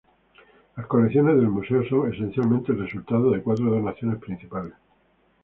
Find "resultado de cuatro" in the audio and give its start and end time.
2.79-3.65